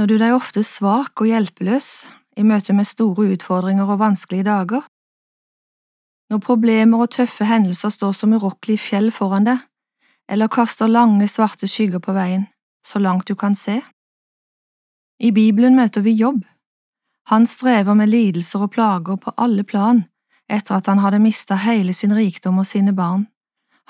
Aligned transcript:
kjenner 0.00 0.16
du 0.16 0.22
deg 0.22 0.32
ofte 0.32 0.62
svak 0.64 1.20
og 1.20 1.28
hjelpeløs 1.28 2.06
i 2.40 2.42
møte 2.42 2.72
med 2.72 2.86
store 2.88 3.34
utfordringer 3.34 3.84
og 3.84 3.98
vanskelige 4.00 4.46
dager? 4.46 4.86
Når 6.32 6.38
problemer 6.40 7.02
og 7.04 7.10
tøffe 7.12 7.44
hendelser 7.44 7.92
står 7.92 8.14
som 8.16 8.32
urokkelige 8.32 8.80
fjell 8.80 9.10
foran 9.12 9.44
deg, 9.44 9.58
eller 10.24 10.48
kaster 10.48 10.88
lange, 10.88 11.28
svarte 11.28 11.68
skygger 11.68 12.00
på 12.00 12.14
veien, 12.16 12.46
så 12.80 12.96
langt 12.96 13.28
du 13.28 13.34
kan 13.36 13.52
se? 13.52 13.82
I 15.20 15.32
Bibelen 15.36 15.76
møter 15.76 16.00
vi 16.00 16.16
Jobb. 16.16 16.46
Han 17.28 17.44
strever 17.44 17.92
med 17.92 18.08
lidelser 18.08 18.64
og 18.64 18.72
plager 18.72 19.20
på 19.20 19.34
alle 19.36 19.66
plan 19.68 20.06
etter 20.48 20.78
at 20.78 20.88
han 20.88 21.04
hadde 21.04 21.20
mistet 21.20 21.66
hele 21.66 21.92
sin 21.92 22.16
rikdom 22.16 22.62
og 22.62 22.66
sine 22.66 22.96
barn. 22.96 23.26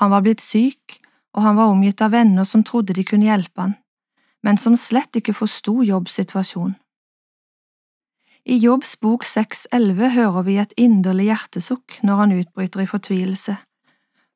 Han 0.02 0.10
var 0.10 0.26
blitt 0.26 0.42
syk, 0.42 0.98
og 1.38 1.46
han 1.46 1.54
var 1.54 1.70
omgitt 1.70 2.02
av 2.02 2.10
venner 2.18 2.42
som 2.42 2.66
trodde 2.66 2.98
de 2.98 3.06
kunne 3.06 3.30
hjelpe 3.30 3.62
han 3.62 3.78
men 4.42 4.56
som 4.56 4.76
slett 4.76 5.16
ikke 5.16 5.34
forsto 5.36 5.82
Jobbs. 5.84 6.18
I 8.44 8.56
Jobbs 8.56 8.96
bok 9.00 9.24
6.11 9.24 10.14
hører 10.16 10.46
vi 10.46 10.56
et 10.58 10.72
inderlig 10.80 11.28
hjertesukk 11.28 11.98
når 12.02 12.22
han 12.22 12.38
utbryter 12.38 12.84
i 12.84 12.88
fortvilelse. 12.88 13.56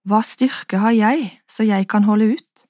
Hva 0.04 0.20
styrke 0.20 0.82
har 0.82 0.92
jeg 0.92 1.30
så 1.48 1.64
jeg 1.64 1.88
kan 1.88 2.04
holde 2.04 2.34
ut? 2.36 2.66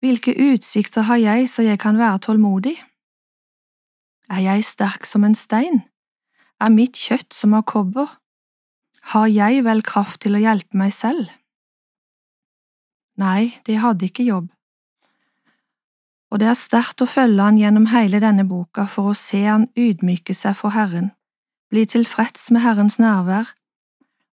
Hvilke 0.00 0.32
utsikter 0.32 1.04
har 1.06 1.20
jeg 1.20 1.50
så 1.52 1.62
jeg 1.62 1.78
kan 1.78 2.00
være 2.00 2.24
tålmodig? 2.24 2.78
Er 4.32 4.40
jeg 4.40 4.64
sterk 4.64 5.04
som 5.06 5.24
en 5.28 5.36
stein? 5.36 5.84
Er 6.58 6.72
mitt 6.72 6.96
kjøtt 6.96 7.36
som 7.36 7.52
av 7.54 7.66
kobber? 7.68 8.08
Har 9.12 9.28
jeg 9.28 9.64
vel 9.66 9.82
kraft 9.84 10.22
til 10.24 10.38
å 10.38 10.40
hjelpe 10.40 10.78
meg 10.78 10.94
selv? 10.96 11.28
Nei, 13.20 13.52
det 13.68 13.82
hadde 13.82 14.08
ikke 14.08 14.24
Jobb 14.24 14.48
og 16.32 16.40
det 16.40 16.48
er 16.48 16.56
sterkt 16.56 17.02
å 17.04 17.08
følge 17.10 17.44
han 17.44 17.58
gjennom 17.60 17.90
hele 17.92 18.16
denne 18.22 18.46
boka 18.48 18.86
for 18.88 19.10
å 19.10 19.18
se 19.18 19.42
han 19.44 19.66
ydmyke 19.76 20.32
seg 20.34 20.56
for 20.56 20.72
Herren, 20.72 21.10
bli 21.68 21.84
tilfreds 21.84 22.48
med 22.54 22.64
Herrens 22.64 22.96
nærvær, 23.02 23.50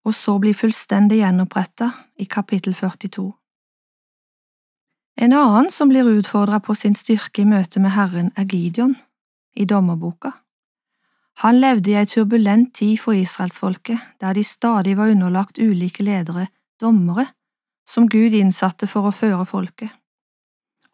og 0.07 0.15
så 0.15 0.37
bli 0.39 0.53
fullstendig 0.55 1.19
gjenoppretta 1.19 1.91
i 2.15 2.27
kapittel 2.31 2.73
42. 2.73 3.27
En 5.19 5.35
annen 5.35 5.67
som 5.75 5.91
blir 5.91 6.07
utfordret 6.07 6.63
på 6.63 6.77
sin 6.79 6.95
styrke 6.95 7.43
i 7.43 7.49
møte 7.49 7.83
med 7.83 7.91
Herren, 7.91 8.31
er 8.39 8.47
Gideon, 8.47 8.95
i 9.59 9.67
dommerboka. 9.67 10.37
Han 11.43 11.59
levde 11.59 11.91
i 11.91 11.99
ei 11.99 12.07
turbulent 12.07 12.71
tid 12.79 12.95
for 13.03 13.15
israelsfolket, 13.15 13.99
der 14.23 14.39
de 14.39 14.43
stadig 14.47 14.95
var 14.95 15.11
underlagt 15.11 15.59
ulike 15.59 16.03
ledere, 16.07 16.47
dommere, 16.79 17.27
som 17.87 18.07
Gud 18.07 18.31
innsatte 18.31 18.87
for 18.87 19.09
å 19.09 19.15
føre 19.15 19.43
folket 19.47 19.98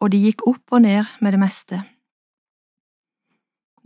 og 0.00 0.12
de 0.12 0.20
gikk 0.20 0.46
opp 0.46 0.72
og 0.72 0.82
ned 0.84 1.04
med 1.20 1.32
det 1.32 1.40
meste. 1.40 1.82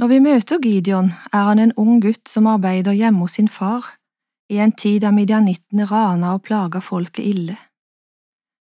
Når 0.00 0.08
vi 0.08 0.18
møter 0.18 0.58
Gideon, 0.62 1.12
er 1.32 1.42
han 1.50 1.58
en 1.58 1.72
ung 1.76 2.00
gutt 2.00 2.28
som 2.28 2.46
arbeider 2.48 2.96
hjemme 2.96 3.26
hos 3.26 3.36
sin 3.36 3.48
far, 3.48 3.84
i 4.48 4.56
en 4.58 4.72
tid 4.72 5.02
da 5.04 5.10
midjanittene 5.14 5.84
rana 5.86 6.32
og 6.34 6.42
plaga 6.48 6.80
folket 6.80 7.26
ille. 7.26 7.56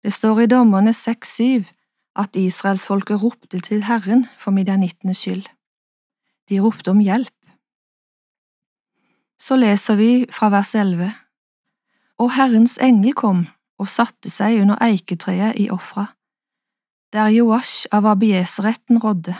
Det 0.03 0.15
står 0.17 0.41
i 0.41 0.47
Dommerne 0.51 0.95
6–7 0.97 1.69
at 2.17 2.37
israelsfolket 2.41 3.23
ropte 3.23 3.61
til 3.61 3.85
Herren 3.85 4.27
for 4.39 4.51
midjanittenes 4.51 5.21
skyld. 5.21 5.45
De 6.49 6.61
ropte 6.61 6.91
om 6.91 7.05
hjelp. 7.05 7.35
Så 9.39 9.61
leser 9.61 10.01
vi 10.01 10.11
fra 10.33 10.49
vers 10.49 10.75
11. 10.75 11.13
Og 12.19 12.33
Herrens 12.33 12.79
engel 12.81 13.13
kom 13.13 13.47
og 13.79 13.93
satte 13.93 14.33
seg 14.33 14.63
under 14.63 14.81
eiketreet 14.81 15.61
i 15.61 15.69
Ofra 15.71 16.16
der 17.17 17.29
Joash 17.29 17.87
av 17.91 18.07
Abieseretten 18.07 18.99
rådde. 18.99 19.37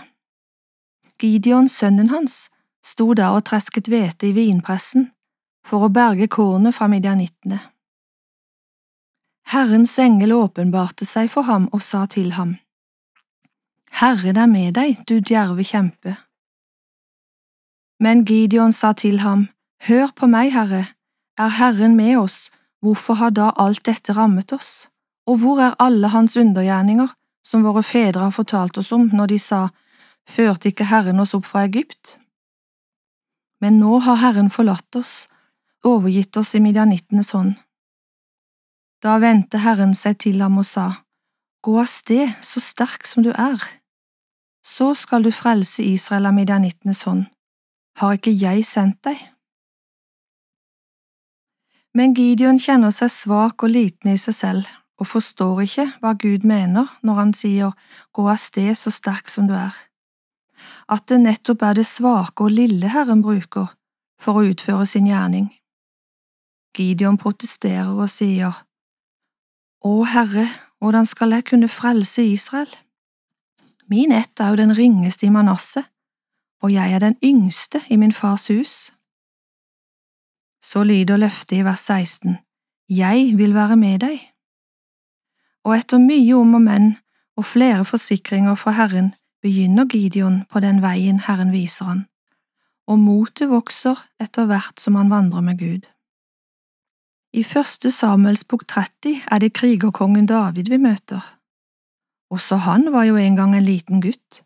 Gideon, 1.21 1.69
sønnen 1.69 2.09
hans, 2.09 2.49
sto 2.85 3.13
da 3.15 3.35
og 3.37 3.45
tresket 3.45 3.91
hvete 3.93 4.31
i 4.31 4.33
vinpressen 4.33 5.11
for 5.67 5.85
å 5.85 5.91
berge 5.93 6.29
kornet 6.33 6.77
fra 6.77 6.89
midjanittene. 6.89 7.59
Herrens 9.53 9.97
engel 10.01 10.33
åpenbarte 10.33 11.05
seg 11.05 11.29
for 11.35 11.45
ham 11.51 11.67
og 11.73 11.83
sa 11.85 12.07
til 12.07 12.33
ham, 12.39 12.57
Herren 14.01 14.41
er 14.41 14.49
med 14.49 14.73
deg, 14.77 15.05
du 15.09 15.21
djerve 15.21 15.65
kjempe. 15.65 16.17
Men 18.01 18.25
Gideon 18.25 18.73
sa 18.73 18.93
til 18.93 19.21
ham, 19.21 19.49
Hør 19.85 20.11
på 20.17 20.29
meg, 20.33 20.55
Herre, 20.57 20.83
er 21.37 21.53
Herren 21.61 21.97
med 21.97 22.17
oss, 22.25 22.51
hvorfor 22.81 23.21
har 23.21 23.37
da 23.37 23.53
alt 23.57 23.85
dette 23.85 24.17
rammet 24.17 24.53
oss, 24.53 24.89
og 25.29 25.41
hvor 25.45 25.61
er 25.61 25.77
alle 25.79 26.09
hans 26.17 26.37
undergjerninger 26.37 27.13
som 27.47 27.63
våre 27.63 27.83
fedre 27.87 28.25
har 28.27 28.35
fortalt 28.35 28.79
oss 28.81 28.91
om 28.93 29.07
når 29.15 29.35
de 29.35 29.43
sa, 29.43 29.67
Førte 30.27 30.73
ikke 30.73 30.89
Herren 30.91 31.23
oss 31.23 31.37
opp 31.39 31.45
fra 31.47 31.63
Egypt? 31.69 32.17
Men 33.63 33.77
nå 33.79 34.01
har 34.03 34.19
Herren 34.19 34.49
forlatt 34.51 34.97
oss, 34.99 35.29
overgitt 35.87 36.35
oss 36.37 36.57
i 36.59 36.61
midjanittenes 36.65 37.31
hånd. 37.31 37.53
Da 38.99 39.21
vendte 39.23 39.61
Herren 39.63 39.95
seg 39.95 40.19
til 40.25 40.43
ham 40.43 40.59
og 40.59 40.67
sa, 40.67 40.89
Gå 41.63 41.77
av 41.79 41.87
sted, 41.91 42.35
så 42.43 42.59
sterk 42.63 43.07
som 43.07 43.23
du 43.23 43.31
er. 43.31 43.63
Så 44.67 44.93
skal 44.99 45.23
du 45.23 45.31
frelse 45.31 45.85
Israel 45.87 46.27
av 46.27 46.35
midjanittenes 46.35 47.05
hånd. 47.07 47.29
Har 48.03 48.19
ikke 48.19 48.35
jeg 48.35 48.67
sendt 48.67 48.99
deg? 49.07 49.23
Men 51.95 52.19
Gideon 52.19 52.59
kjenner 52.59 52.91
seg 52.91 53.15
svak 53.15 53.63
og 53.63 53.73
liten 53.73 54.11
i 54.11 54.19
seg 54.21 54.37
selv 54.37 54.75
og 54.97 55.07
forstår 55.07 55.61
ikke 55.67 55.87
hva 56.01 56.15
Gud 56.17 56.45
mener 56.49 56.89
når 57.05 57.21
han 57.21 57.35
sier 57.37 57.75
gå 58.17 58.25
av 58.31 58.41
sted 58.41 58.73
så 58.79 58.93
sterk 58.95 59.29
som 59.33 59.49
du 59.49 59.55
er. 59.57 59.75
At 60.89 61.09
det 61.11 61.21
nettopp 61.21 61.63
er 61.67 61.79
det 61.81 61.87
svake 61.89 62.47
og 62.47 62.55
lille 62.55 62.89
Herren 62.93 63.23
bruker 63.23 63.75
for 64.21 64.39
å 64.39 64.47
utføre 64.51 64.87
sin 64.89 65.09
gjerning. 65.11 65.51
Gideon 66.77 67.19
protesterer 67.21 67.93
og 67.93 68.09
sier, 68.13 68.63
Å 69.85 69.93
Herre, 70.09 70.47
hvordan 70.81 71.07
skal 71.07 71.33
jeg 71.33 71.47
kunne 71.51 71.69
frelse 71.73 72.25
Israel? 72.25 72.71
Min 73.89 74.13
ett 74.13 74.41
er 74.41 74.53
jo 74.53 74.61
den 74.61 74.75
ringeste 74.77 75.29
i 75.29 75.31
Manasset, 75.31 75.87
og 76.63 76.73
jeg 76.73 76.93
er 76.93 77.01
den 77.05 77.17
yngste 77.25 77.83
i 77.89 77.97
min 77.97 78.13
fars 78.13 78.49
hus. 78.51 78.75
Så 80.65 80.83
lyder 80.83 81.21
løftet 81.21 81.61
i 81.61 81.65
vers 81.65 81.85
16, 81.87 82.39
Jeg 82.89 83.37
vil 83.39 83.55
være 83.55 83.77
med 83.77 84.01
deg 84.01 84.36
og 85.67 85.75
etter 85.75 85.99
mye 85.99 86.35
om 86.39 86.55
og 86.55 86.63
men 86.63 86.93
og 87.37 87.45
flere 87.45 87.85
forsikringer 87.85 88.55
fra 88.55 88.73
Herren 88.79 89.15
begynner 89.43 89.85
Gideon 89.85 90.45
på 90.51 90.61
den 90.61 90.79
veien 90.83 91.19
Herren 91.27 91.53
viser 91.53 91.85
han, 91.91 92.03
og 92.87 92.99
motet 93.03 93.51
vokser 93.51 93.99
etter 94.23 94.47
hvert 94.47 94.81
som 94.81 94.95
han 94.97 95.11
vandrer 95.11 95.45
med 95.45 95.59
Gud. 95.59 95.85
I 97.35 97.43
første 97.43 97.91
Samuels 97.91 98.45
bok 98.45 98.65
30 98.69 99.27
er 99.31 99.39
det 99.43 99.53
krigerkongen 99.53 100.27
David 100.27 100.71
vi 100.73 100.79
møter. 100.81 101.21
Også 102.31 102.57
han 102.57 102.93
var 102.93 103.05
jo 103.05 103.17
en 103.17 103.37
gang 103.37 103.57
en 103.57 103.67
liten 103.67 104.01
gutt, 104.01 104.43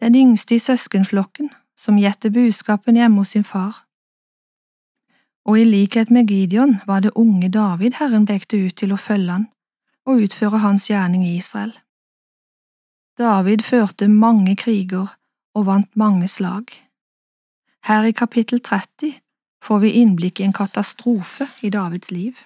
den 0.00 0.14
yngste 0.14 0.54
i 0.54 0.62
søskenflokken, 0.62 1.50
som 1.76 1.98
gjette 1.98 2.30
buskapen 2.30 2.96
hjemme 2.96 3.20
hos 3.20 3.34
sin 3.34 3.44
far. 3.44 3.84
Og 5.44 5.58
i 5.58 5.64
likhet 5.64 6.10
med 6.10 6.30
Gideon 6.30 6.78
var 6.86 7.00
det 7.00 7.12
unge 7.14 7.50
David 7.50 7.98
Herren 7.98 8.26
pekte 8.26 8.56
ut 8.66 8.76
til 8.78 8.94
å 8.94 9.00
følge 9.00 9.32
han 9.32 9.48
og 10.06 10.24
utføre 10.26 10.58
hans 10.58 10.88
gjerning 10.90 11.24
i 11.26 11.36
Israel. 11.36 11.72
David 13.18 13.62
førte 13.62 14.08
mange 14.08 14.56
kriger 14.56 15.16
og 15.54 15.66
vant 15.66 15.96
mange 15.96 16.28
slag. 16.28 16.64
Her 17.84 18.08
i 18.08 18.12
kapittel 18.12 18.60
30 18.60 19.18
får 19.62 19.78
vi 19.78 19.90
innblikk 20.00 20.40
i 20.40 20.46
en 20.48 20.56
katastrofe 20.56 21.48
i 21.62 21.70
Davids 21.70 22.10
liv. 22.10 22.38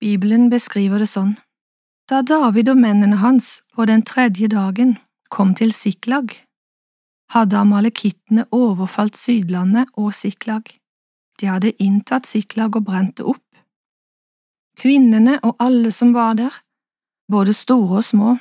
Bibelen 0.00 0.50
beskriver 0.50 1.02
det 1.02 1.10
sånn. 1.10 1.36
Da 2.10 2.22
David 2.26 2.70
og 2.72 2.78
mennene 2.80 3.20
hans 3.22 3.60
på 3.74 3.86
den 3.86 4.02
tredje 4.02 4.48
dagen 4.50 4.96
kom 5.30 5.54
til 5.54 5.72
Siklag, 5.72 6.32
hadde 7.30 7.58
amalekittene 7.60 8.46
overfalt 8.50 9.16
Sydlandet 9.16 9.92
og 9.94 10.14
Siklag. 10.14 10.66
De 11.40 11.46
hadde 11.46 11.76
inntatt 11.78 12.26
Siklag 12.26 12.76
og 12.76 12.88
brent 12.88 13.16
det 13.20 13.28
opp. 13.30 13.49
Kvinnene 14.80 15.36
og 15.44 15.58
alle 15.60 15.90
som 15.92 16.14
var 16.16 16.38
der, 16.38 16.54
både 17.28 17.52
store 17.52 17.98
og 18.00 18.04
små, 18.04 18.36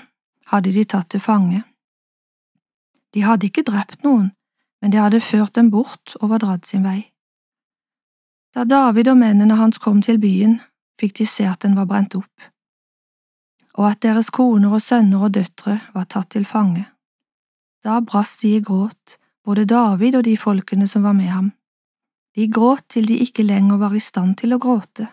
hadde 0.47 0.71
de 0.71 0.85
tatt 0.87 1.09
til 1.11 1.19
fange. 1.19 1.65
De 3.13 3.25
hadde 3.25 3.49
ikke 3.49 3.65
drept 3.67 4.05
noen, 4.07 4.29
men 4.79 4.93
de 4.93 5.01
hadde 5.01 5.19
ført 5.19 5.57
dem 5.57 5.71
bort 5.73 6.15
og 6.21 6.29
var 6.31 6.39
dratt 6.45 6.69
sin 6.69 6.85
vei. 6.87 7.09
Da 8.55 8.63
David 8.63 9.11
og 9.11 9.19
mennene 9.19 9.59
hans 9.59 9.81
kom 9.83 9.99
til 10.01 10.21
byen, 10.21 10.61
fikk 11.01 11.17
de 11.19 11.27
se 11.27 11.43
at 11.49 11.59
den 11.65 11.75
var 11.75 11.89
brent 11.91 12.15
opp, 12.15 12.47
og 13.75 13.91
at 13.91 14.01
deres 14.07 14.31
koner 14.31 14.71
og 14.79 14.83
sønner 14.83 15.27
og 15.27 15.35
døtre 15.35 15.77
var 15.93 16.07
tatt 16.07 16.31
til 16.37 16.47
fange. 16.47 16.87
Da 17.83 17.99
brast 17.99 18.41
de 18.41 18.55
i 18.55 18.63
gråt, 18.63 19.19
både 19.43 19.67
David 19.67 20.15
og 20.15 20.23
de 20.23 20.39
folkene 20.39 20.87
som 20.87 21.03
var 21.03 21.19
med 21.19 21.31
ham. 21.35 21.53
De 22.35 22.47
gråt 22.47 22.87
til 22.95 23.11
de 23.11 23.19
ikke 23.27 23.43
lenger 23.43 23.79
var 23.83 23.91
i 23.95 24.03
stand 24.03 24.37
til 24.39 24.55
å 24.55 24.59
gråte. 24.61 25.07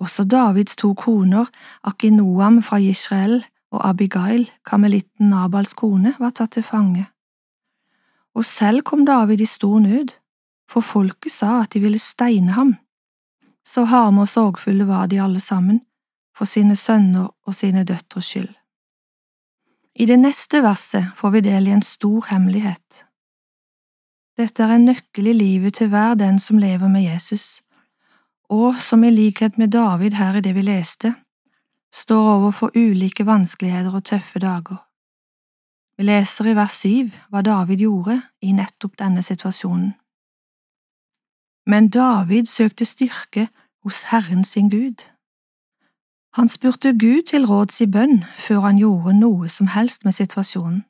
Også 0.00 0.24
Davids 0.24 0.76
to 0.76 0.94
koner, 0.94 1.46
Akinoam 1.84 2.62
fra 2.62 2.76
Israel 2.76 3.44
og 3.70 3.88
Abigail, 3.88 4.50
kamelitten 4.66 5.28
Nabals 5.30 5.74
kone, 5.74 6.14
var 6.18 6.30
tatt 6.30 6.56
til 6.56 6.62
fange. 6.62 7.06
og 8.34 8.44
selv 8.44 8.82
kom 8.82 9.06
David 9.06 9.40
i 9.40 9.46
stor 9.46 9.78
nød, 9.78 10.08
for 10.70 10.80
folket 10.80 11.32
sa 11.32 11.60
at 11.60 11.72
de 11.72 11.80
ville 11.80 11.98
steine 11.98 12.52
ham. 12.52 12.76
Så 13.66 13.84
harme 13.84 14.20
og 14.20 14.28
sorgfulle 14.28 14.86
var 14.86 15.06
de 15.06 15.22
alle 15.22 15.40
sammen, 15.40 15.80
for 16.36 16.44
sine 16.44 16.76
sønner 16.76 17.28
og 17.46 17.54
sine 17.54 17.84
døtres 17.84 18.24
skyld. 18.24 18.54
I 19.94 20.06
det 20.06 20.18
neste 20.18 20.62
verset 20.62 21.10
får 21.16 21.30
vi 21.30 21.40
del 21.40 21.66
i 21.66 21.74
en 21.74 21.82
stor 21.82 22.26
hemmelighet. 22.30 23.04
Dette 24.38 24.62
er 24.62 24.76
en 24.76 24.84
nøkkel 24.84 25.26
i 25.26 25.32
livet 25.32 25.74
til 25.74 25.90
hver 25.92 26.14
den 26.14 26.38
som 26.38 26.58
lever 26.58 26.88
med 26.88 27.02
Jesus, 27.02 27.62
og 28.50 28.80
som 28.82 29.04
i 29.04 29.10
likhet 29.10 29.58
med 29.58 29.68
David 29.68 30.10
her 30.18 30.36
i 30.36 30.40
det 30.40 30.54
vi 30.54 30.62
leste, 30.62 31.14
står 31.94 32.28
overfor 32.34 32.70
ulike 32.74 33.26
vanskeligheter 33.26 33.94
og 33.94 34.04
tøffe 34.04 34.38
dager. 34.38 34.86
Vi 35.96 36.04
leser 36.04 36.50
i 36.50 36.56
vers 36.56 36.72
syv 36.82 37.14
hva 37.30 37.42
David 37.46 37.82
gjorde 37.84 38.20
i 38.42 38.52
nettopp 38.52 38.98
denne 38.98 39.22
situasjonen. 39.22 39.92
Men 41.66 41.88
David 41.88 42.46
søkte 42.46 42.84
styrke 42.84 43.48
hos 43.84 44.02
Herren 44.10 44.44
sin 44.44 44.70
Gud. 44.70 45.04
Han 46.34 46.48
spurte 46.48 46.94
Gud 46.98 47.22
til 47.30 47.46
råds 47.46 47.80
i 47.80 47.86
bønn 47.86 48.24
før 48.38 48.60
han 48.60 48.78
gjorde 48.78 49.18
noe 49.18 49.48
som 49.48 49.66
helst 49.66 50.04
med 50.04 50.12
situasjonen. 50.12 50.84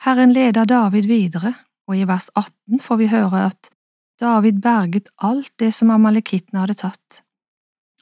Herren 0.00 0.32
leda 0.32 0.64
David 0.64 1.02
videre, 1.02 1.54
og 1.88 1.98
i 1.98 2.06
vers 2.08 2.30
18 2.36 2.80
får 2.80 2.96
vi 2.96 3.06
høre 3.12 3.46
at 3.46 3.70
David 4.20 4.60
berget 4.60 5.08
alt 5.16 5.52
det 5.58 5.72
som 5.74 5.90
amalekittene 5.90 6.60
hadde 6.60 6.76
tatt. 6.82 7.22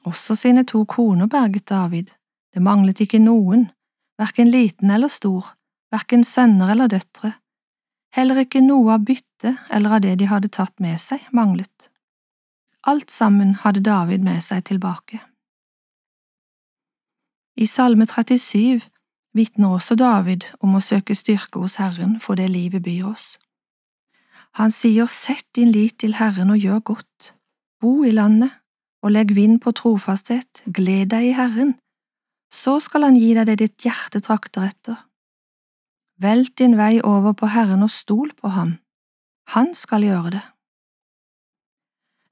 Også 0.03 0.35
sine 0.35 0.65
to 0.67 0.83
koner 0.85 1.27
berget 1.27 1.69
David, 1.69 2.11
det 2.53 2.63
manglet 2.63 2.99
ikke 2.99 3.21
noen, 3.23 3.69
hverken 4.19 4.51
liten 4.51 4.91
eller 4.91 5.07
stor, 5.07 5.53
hverken 5.89 6.23
sønner 6.23 6.71
eller 6.73 6.91
døtre, 6.91 7.33
heller 8.15 8.43
ikke 8.43 8.61
noe 8.65 8.97
av 8.97 9.05
byttet 9.07 9.63
eller 9.71 9.95
av 9.95 10.03
det 10.03 10.17
de 10.19 10.27
hadde 10.27 10.51
tatt 10.51 10.75
med 10.79 10.99
seg, 10.99 11.23
manglet. 11.31 11.89
Alt 12.87 13.11
sammen 13.11 13.55
hadde 13.63 13.83
David 13.85 14.23
med 14.23 14.43
seg 14.43 14.65
tilbake. 14.67 15.21
I 17.59 17.67
Salme 17.67 18.05
37 18.07 18.79
vitner 19.35 19.75
også 19.75 19.95
David 19.99 20.45
om 20.59 20.75
å 20.75 20.83
søke 20.83 21.15
styrke 21.15 21.59
hos 21.59 21.75
Herren 21.79 22.19
for 22.23 22.39
det 22.39 22.47
livet 22.51 22.83
byr 22.83 23.11
oss. 23.11 23.35
Han 24.57 24.71
sier 24.71 25.07
sett 25.07 25.45
din 25.55 25.71
lit 25.71 25.99
til 25.99 26.15
Herren 26.17 26.49
og 26.49 26.57
gjør 26.57 26.79
godt, 26.93 27.33
bo 27.81 28.03
i 28.03 28.11
landet 28.11 28.55
og 29.03 29.13
legg 29.15 29.35
vind 29.35 29.59
på 29.63 29.71
trofasthet, 29.71 30.63
gled 30.65 31.11
deg 31.13 31.29
i 31.29 31.35
Herren, 31.37 31.75
så 32.51 32.79
skal 32.83 33.05
Han 33.07 33.19
gi 33.19 33.33
deg 33.37 33.47
det 33.47 33.59
ditt 33.61 33.85
hjerte 33.85 34.19
trakter 34.25 34.65
etter. 34.67 34.97
Velt 36.19 36.57
din 36.59 36.75
vei 36.75 36.99
over 36.99 37.33
på 37.37 37.47
Herren 37.47 37.85
og 37.85 37.91
stol 37.93 38.33
på 38.35 38.51
ham, 38.55 38.79
Han 39.55 39.75
skal 39.75 40.03
gjøre 40.03 40.31
det. 40.35 40.45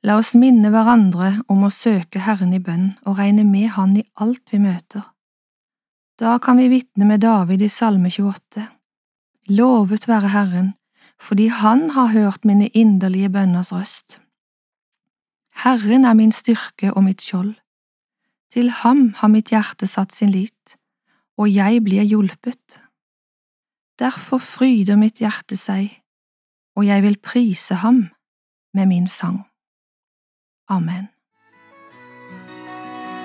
La 0.04 0.18
oss 0.20 0.36
minne 0.36 0.70
hverandre 0.70 1.42
om 1.50 1.64
å 1.66 1.74
søke 1.74 2.22
Herren 2.22 2.54
i 2.54 2.60
bønn 2.64 2.92
og 3.06 3.18
regne 3.18 3.44
med 3.48 3.72
Han 3.76 3.96
i 3.98 4.04
alt 4.16 4.54
vi 4.54 4.60
møter. 4.62 5.04
Da 6.20 6.38
kan 6.40 6.58
vi 6.58 6.68
vitne 6.70 7.06
med 7.06 7.22
David 7.22 7.62
i 7.62 7.70
Salme 7.70 8.10
28. 8.10 8.68
Lovet 9.50 10.08
være 10.08 10.32
Herren, 10.34 10.74
fordi 11.22 11.48
Han 11.48 11.90
har 11.90 12.08
hørt 12.08 12.46
mine 12.46 12.68
inderlige 12.68 13.30
bønners 13.30 13.74
røst. 13.74 14.20
Herren 15.64 16.06
er 16.06 16.14
min 16.14 16.32
styrke 16.32 16.94
og 16.94 17.04
mitt 17.04 17.22
skjold. 17.22 17.56
Til 18.54 18.70
ham 18.70 19.14
har 19.18 19.32
mitt 19.34 19.50
hjerte 19.50 19.88
satt 19.90 20.14
sin 20.14 20.30
lit, 20.32 20.78
og 21.38 21.50
jeg 21.50 21.82
blir 21.84 22.06
hjulpet. 22.06 22.80
Derfor 24.00 24.38
fryder 24.38 24.96
mitt 24.96 25.18
hjerte 25.18 25.58
seg, 25.58 25.90
og 26.78 26.86
jeg 26.86 27.04
vil 27.04 27.18
prise 27.18 27.82
ham 27.82 28.08
med 28.74 28.86
min 28.86 29.08
sang. 29.08 29.44
Amen. 30.70 31.10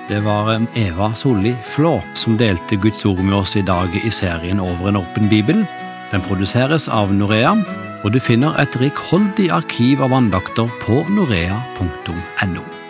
Det 0.09 0.19
var 0.25 0.49
Eva 0.75 1.13
Solli 1.15 1.53
Flå 1.63 2.01
som 2.15 2.35
delte 2.37 2.75
Guds 2.75 3.05
ord 3.05 3.21
med 3.23 3.37
oss 3.37 3.55
i 3.55 3.63
dag 3.63 3.93
i 4.03 4.11
serien 4.11 4.59
Over 4.59 4.89
en 4.89 4.99
åpen 4.99 5.29
bibel. 5.29 5.63
Den 6.13 6.21
produseres 6.21 6.85
av 6.93 7.09
Norea, 7.09 7.55
og 8.05 8.13
du 8.13 8.19
finner 8.21 8.53
et 8.61 8.77
rikholdig 8.77 9.49
arkiv 9.55 10.05
av 10.05 10.13
andakter 10.13 10.69
på 10.85 11.01
norea.no. 11.09 12.82